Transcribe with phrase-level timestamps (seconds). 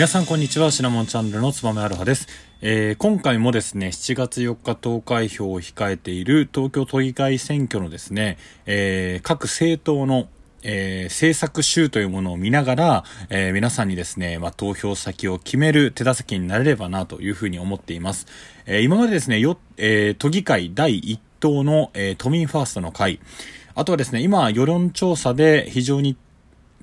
[0.00, 0.70] 皆さんこんにちは。
[0.70, 2.26] シナモンチャンネルのつばめアロハです、
[2.62, 10.28] えー、今回もですね7月4日投開票を控えている東京都議会選挙のですね、えー、各政党の
[10.62, 18.26] えー、政策集というものを見ながら、えー、皆さんにですね、まあ、投票先を決める手助けになれればなというふうに思っています。
[18.66, 23.20] えー、今までですね、よ、え都議会第1党の、え都民ファーストの会、
[23.74, 26.16] あとはですね、今、世論調査で非常に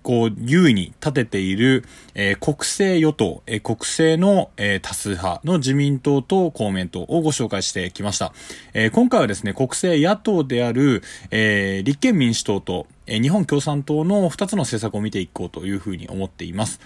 [0.08, 1.84] こう、優位に立てている、
[2.16, 8.31] えー、国政与党、えー、国政の、えー、多数派の自民党と公明党をご紹介してきました。
[8.73, 16.80] え今回はですね、国政野党である、え立憲民主党と、え日本共産党の2つの政策を見ていこうというふうに思っています。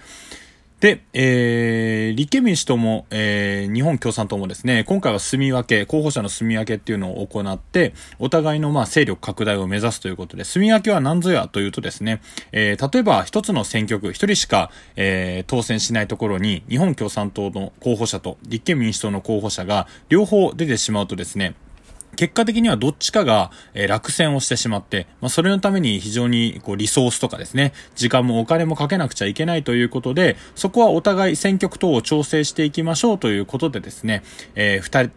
[0.82, 21.54] で、えー、立憲民主党も、えー、日本共産党もですね、今回は住み分け、候補者の住み分けっていうのを行って、お互いのまあ勢力拡大を目指すということで、住み分けは何ぞやというとですね、えー、例えば一つの選挙区、一人しか、えー、当選しないところに、日本共産党の候補者と立憲民主党の候補者が両方出てしまうとですね、
[22.16, 34.22] 結果的にはどっちかが、え落選をしてしまって、まあ、それのために非常にこうリソースとかですね、時間もお金もかけなくちゃいけないということで、そこはお互い選挙区等を調整していきましょうということでですね、
[34.54, 35.12] えー、二人、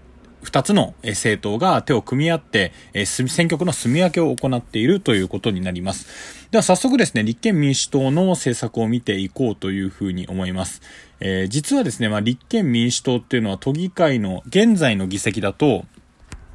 [0.45, 6.47] 二つの政党が手を組み合って、え選挙区の住み分けを行っているということになります。
[6.51, 10.81] では早速ですね、立憲民主党の政策を見ていこうというふうに思います。
[11.19, 15.85] えー、実はですね、まあ、立憲民主党っていうのは都議会の現在の議席だと、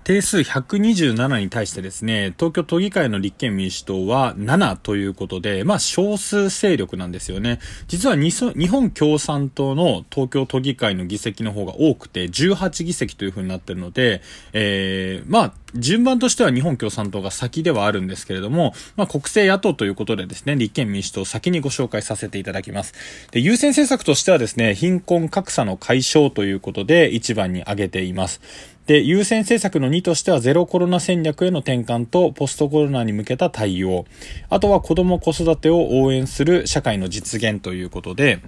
[0.04, 7.60] 定数127に対してですね、東京都議会の立憲民主党は7ということで、まあ少数勢力なんですよね。
[7.86, 22.94] 実は日本共産党の東京都議会の議席の方が多くて18議席というふうになってるので、えー、まあ順番としては日本共産党が先ではあるんですけれども、まあ、国政野党ということでですね、立憲民主党を先にご紹介させていただきます。
[23.30, 28.40] で、優先政策としてはですね、貧困格差の解消ということで一番に挙げています。
[28.86, 34.04] で、優先政策の2としてはゼロコロナ戦略への転換とポストコロナに向けた対応。
[34.48, 38.40] あとは子供子育てを応援する社会の実現ということで、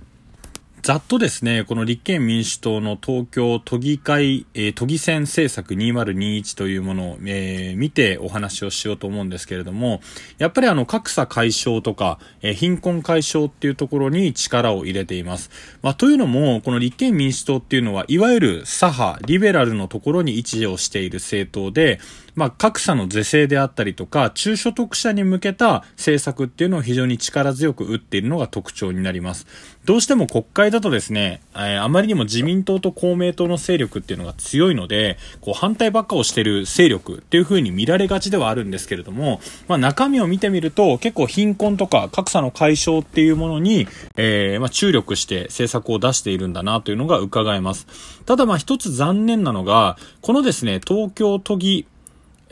[0.82, 10.00] ざっとですね、この立憲民主党の東京都議会、えー、都議選政策2021というものを、えー、見てお話をしようと思うんですけれども、
[10.38, 15.50] やっぱりあの格差解消とか、えー、貧困解消っていうところに力を入れています。
[15.82, 22.00] まあ、というのも、この立憲民主党っていうのは、いわゆる左派、リベラルのところに位置をしている政党で、
[22.34, 29.46] まあ、格差の是正であったりとか、中所得者に向けた政策っていうのを非常に力強く打っているのが特徴になります。
[29.84, 47.86] どうしても国会だとですね、えー、あまりにも自民党と公明党の勢力っていうのが強いので、こう反対ばっかをしてる勢力っていう風に見られがちではあるんですけれども、まあ、中身を見てみると結構貧困とか格差の解消っていうものに、えー、まあ、注力して政策を出しているんだなというのが伺えます。
[48.26, 51.86] ただまあ一つ残念なのが、このですね、東京都議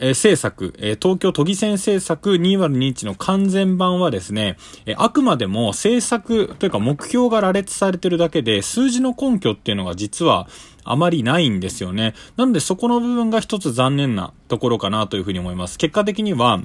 [0.01, 4.57] え政策、え東京都議選政策2021の完全版はですね、
[4.87, 10.47] えあくまでも政策というか目標が羅列されてるだけで、数字の根拠っていうのが実は
[10.83, 12.15] あまりないんですよね。
[12.35, 15.77] なのでそこの部分が一つ残念なところかなというふうに思います。
[15.77, 16.61] 結果的には、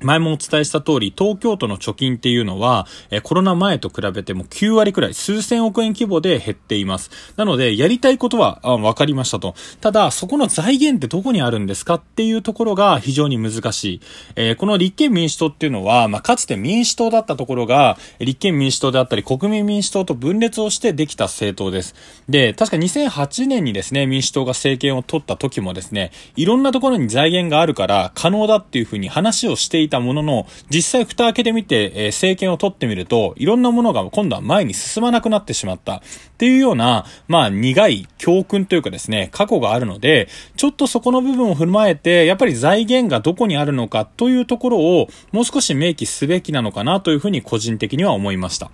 [0.00, 7.10] 前もお伝えした通り、東京都の貯金っていうのは、えコロナ前と比べても9割くらい、数千億円規模で減っています。
[7.36, 9.54] なので、やりたいことは、あ、わかりましたと。
[9.80, 14.00] ただ、そこの財源ってどこにあるんですかっていうところが非常に難しい。
[14.36, 21.94] えー、この立憲民主党っていうのは、まあ、かつて民主党だったところが、立憲民主党であったり、国民民主党と分裂をしてできた政党です。
[22.28, 35.96] で、確か2008年にですね、民主党が政権を取った時もですね、いろんなところに財源があるから可能だっていうふうに話をしていいたものの、実際蓋開けてみて、え、政権を取ってみると、いろんなものが今度は前に進まなくなってしまった。
[35.96, 36.00] っ
[36.36, 48.70] ていうような、まあ苦い教訓というかですね、過去があるので、ちょっとそこの部分を踏まえて、やっぱり財源がどこにあるのかというところを、もう少し明記すべきなのかなというふうに個人的には思いました。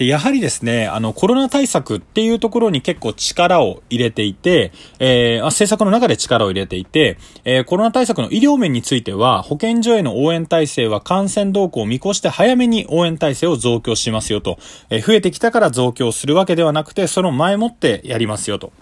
[0.00, 14.58] で、やはりですね、あの、コロナ対策っていうところに結構力を入れていて、えー、政策の中で力を入れていて、えー、コロナ対策の医療面については、保健所への応援体制は感染動向を見越して早めに応援体制を増強しますよと。
[14.88, 18.72] えー、増えてきたから増強するわけではなくて、その前もってやりますよと。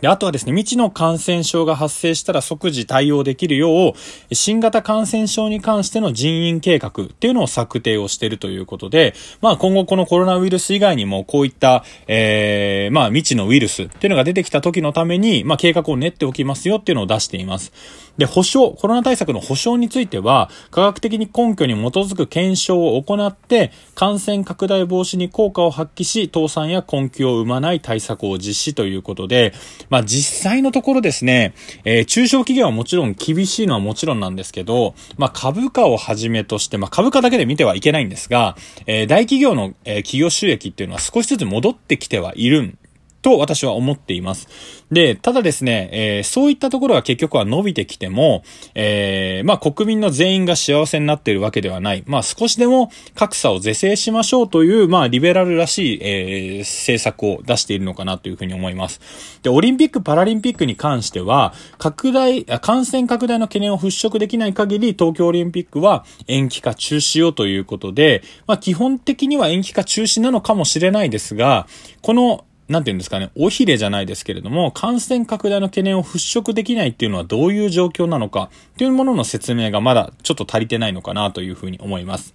[0.00, 3.94] で、あとはですね、未知の感染症が発生したら即時対応できるよ
[4.30, 17.72] う、新型感染症に関しての人員計画っていうのを策定をしているということで、まあ今後このコロナウイルス以外にもこういった、えー、まあ未知のウイルスっていうのが出てきた時のために、まあ計画を練っておきますよっていうのを出しています。
[18.18, 29.54] で、保証、コロナ対策の保証については、科学的に根拠に基づく検証を行って、感染拡大防止に効果を発揮し、倒産や困窮を生まない対策を実施ということで、
[29.90, 31.54] まあ実際のところですね、
[31.84, 38.56] えー、中小企業はもちろん厳しいのはもちろんなんですけど、まあ株価をはじめとして、まあ株価だけで見てはいけないんですが、
[38.86, 42.78] えー、大企業の、えー、企業収益っていうのは少しずつ戻ってきてはいるん
[43.28, 44.48] と私は思っています。
[44.90, 48.42] で、ただですね、えー、そういったところは結局は伸びてきても、
[48.74, 52.02] えー、まあ国民の全員が幸せになっているわけではない。
[52.06, 59.40] まあ少しでも格差を是正しましょうという、まあリベラルらしい、えー、政策を出しているのかなというふうに思います。
[59.42, 71.66] で、オリンピック・パラリンピックに関しては、拡大、感染拡大の懸念を払拭できない限り、東京オリンピックは延期か中止よということで、まあ基本的には延期か中止なのかもしれないですが、
[72.00, 82.34] このなんて言うんですかね、おひれじゃないですけれども、感染拡大の懸念を払拭できないっていうのはどういう状況なのかというものの説明がまだちょっと足りてないのかなというふうに思います。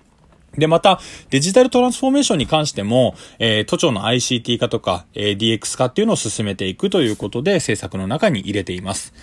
[0.57, 0.99] で、また、
[1.29, 9.13] デジタルトランスフォーメーションに関しても、えー、都庁の ICT 化とか、えー、DX 化っていうのを進めていくということで、政策の中に入れています。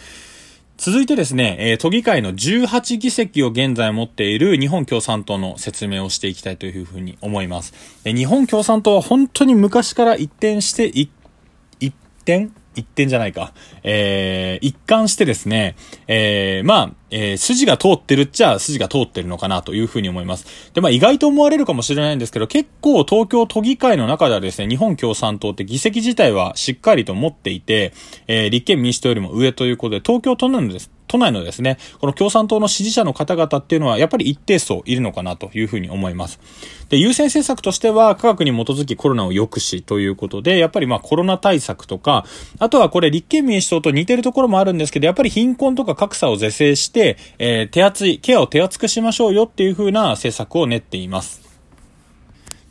[0.81, 7.75] 続いてですね、えー、都議会の18議席を現在持っている日本共産党の説明をしていきたいというふうに思います。
[8.07, 11.11] え日本共産党は本当に昔から一転して、一
[12.23, 13.53] 転一点じゃないか。
[13.83, 15.77] えー、一貫してですね、
[16.07, 20.73] えー、まあ、えー、筋が通ってるっちゃ筋が通ってるのかなというふうに思います。
[20.73, 27.93] で、まあ意外と思われるかもしれないんですけど、結構東京都議会の中ではですね、日本共産党って議席自体はしっかりと持っていて、
[28.29, 36.39] えー、立憲民主党よりも上ということで、東京都なんです、都内のですね、この共産党の支持者の方々っていうのはやっぱり一定層いるのかなというふうに思います。
[36.89, 42.25] で、優先政策としては科学に基づきコロナを抑止ということで、やっぱりまあコロナ対策とか、
[42.61, 51.50] あとはこれ立憲民主党と似てるところもあるんですけど、やっぱり貧困とか格差を是正して、えー、手厚い、ケアを手厚くしましょうよっていうふうな政策を練っています。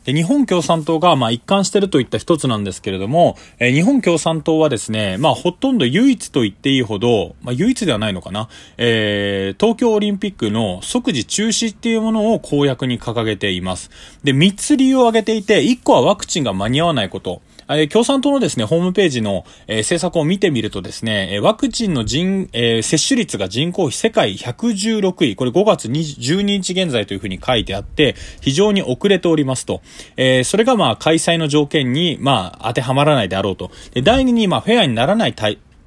[0.04, 8.48] で、日本共産党が、まあ、一貫してるといった一つなんですけれども、えー、日本共産党はですね、まあ、ほとんど唯一と言っていいほど、まあ、唯一ではないのかな、
[8.78, 13.90] えー、東京オリンピックの即時中止っていうものを公約に掲げています。
[14.24, 17.42] で、三つ理由を挙げていて、一個はワクチンが間に合わないこと。
[17.76, 29.82] え共産党のですね、ホームページの、え、政策を見てみるとですね、えワクチンの人、え、接種率が人口比世界116位、これ5月12日現在というふうに書いてあって、非常に遅れておりますと。
[30.16, 33.70] え、それがまあ開催の条件に、まあ当てはまらないであろうと。
[33.94, 35.34] で、第2に、まあフェアにならない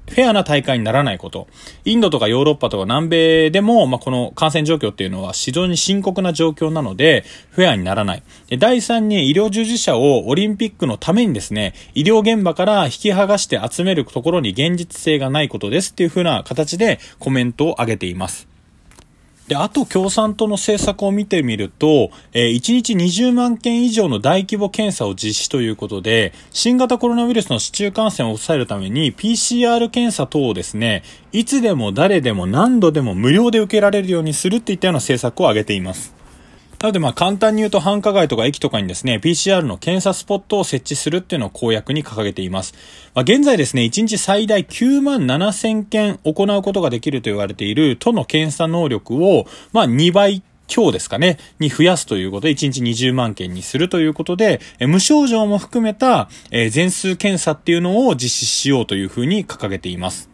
[0.08, 1.48] フェアな大会にならないこと。
[1.84, 8.22] インドとかヨーロッパとか南米でも、まあ、この感染状況っていうのは非常に深刻な状況なので、フェアにならない。
[8.48, 18.53] で第3に医療従事者をオリンピックのためにですね、医療現場から引き剥がして集めるところに現実性がないことですっていう風な形でコメントを上げています。
[19.48, 31.02] で、あと共産党の政策を見てみると、えー、1日20万件以上の大規模検査を実施ということで、新型コロナウイルスの市中感染を抑えるために PCR 検査等をですね、
[31.32, 36.13] いつでも誰でも何度でも無料で受けられるようにするっていったような政策を挙げています。
[36.84, 42.74] なのでまあ簡単に言うと繁華街とか駅とかにですね、PCR の検査スポットを設置するっていうのを公約に掲げています。
[43.14, 60.33] まあ、現在ですね、1日最大9万7千件行うことができると言われている都の検査能力を、まあ2倍今日ですかね、に増やすということで、1日20万件にするということで、無症状も含めた、全数検査っていうのを実施しようというふうに掲げています。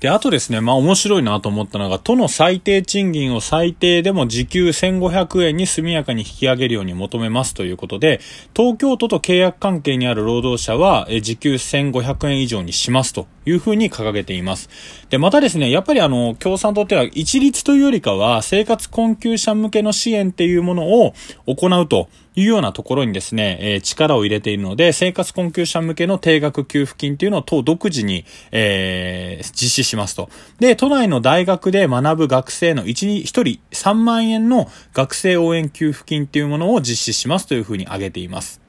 [0.00, 8.20] で、あとですね、まあ面白いなと思ったのが、都の最低賃金を最低でも時給1500円に速やかに引き上げるように求めますということで、
[8.54, 13.26] 東京都と契約関係にある労働者は、時給1500円以上にしますと。
[13.48, 14.68] いうふうに掲げています。
[15.08, 21.14] で、またですね、やっぱりあの、共産党っていうのは一律というよりかは、生活困窮者向けの支援っていうものを
[21.46, 30.28] 行うというようなところにですね、えー、力を入れているので、生活困窮者向けの定額給付金っていうのを党独自に、えー、実施しますと。
[30.60, 38.67] で、都内の大学で学ぶ学生の1、1人3万円の学生応援給付金っていうものを実施しますというふうに挙げています。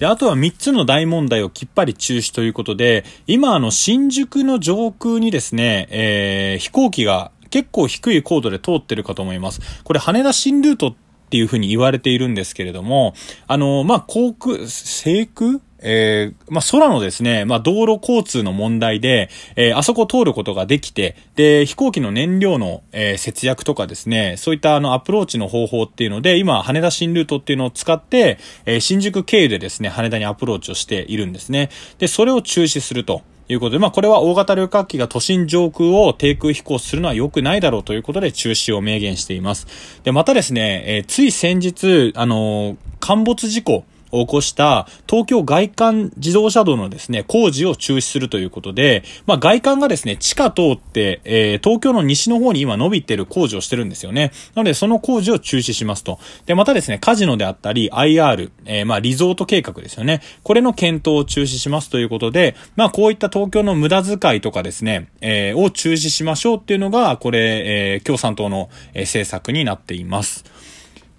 [0.00, 9.60] で、あとは3つの大問題をきっぱり中止ということで、今あの新宿の上空にですね、えー、飛行機が結構低い高度で通ってるかと思います。
[9.84, 10.94] これ羽田新ルートっ
[11.28, 13.12] ていうふうに言われているんですけれども、
[13.46, 31.70] あの、まあ、航空、制空えー、まあ、空のですね、まあ、道路交通の問題で、えー、あそこ通ることができて、で、飛行機の燃料の、えー、節約とかですね、そういったあの、アプローチの方法っていうので、今、羽田新ルートっていうのを使って、え新宿経由でですね、羽田にアプローチをしているんですね。
[31.98, 33.22] で、それを中止すると。
[33.52, 39.66] いうことで、まあこれは大型旅客機が都心上空を低空飛行するのは良くないだろうということで中止を明言しています。
[40.04, 54.32] で、またですね、え、つい先日、あの、陥没事故、起こした東京外環自動車道のですね、工事を中止するということで、まあ外環がですね、地下通って、えー、東京の西の方に今伸びてる工事をしてるんですよね。
[54.54, 56.18] なのでその工事を中止しますと。
[56.46, 60.20] で、またですね、カジノであったり IR、えー、まあリゾート計画ですよね。
[60.42, 70.44] これの検討を中止しますということで、まあこういった東京の無駄遣いとかですね、えー、を中止しましょうっていうのが、これ、えー、共産党の、えー、政策になっています。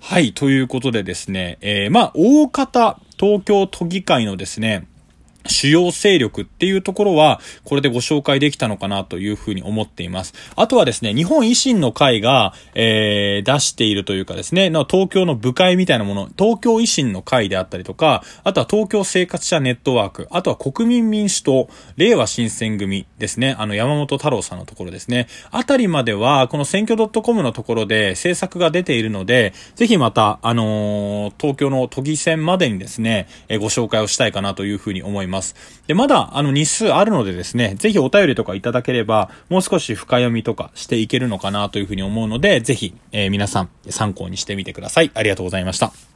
[0.04, 4.88] はい、ということでですね、えー、まあ、大方、東京都議会のですね、
[5.48, 10.34] 主要勢力っていうところは、これでご紹介できたのかなというふうに思っています。
[10.56, 35.31] あとはですね、日本維新の会が、えー、出しているというかですね、東京の部会みたいなもの、東京維新の会であったりとか、あとは東京生活者ネットワーク、あとは国民民主党、令和新選組ですね、あの山本太郎さんのところですね、あたりまでは、この選挙 .com のところで政策が出ているので、ぜひまた、あのー、東京の都議選までにですね、えー、ご紹介をしたいかなというふうに思います。
[35.32, 35.56] ます。
[35.88, 45.10] で、まだ、あの、日数あるのでですね、ぜひお便りとかいただければ、もう少し深読みとかしていけるのかなというふうに思うので、ぜひ、えー、皆さん参考にしてみてください。
[45.16, 46.11] ありがとうございました。